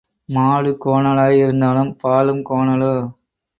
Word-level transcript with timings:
மாடு 0.29 0.71
கோணலாய் 0.85 1.37
இருந்தாலும் 1.37 1.93
பாலும் 2.01 2.43
கோணலோ? 2.49 2.93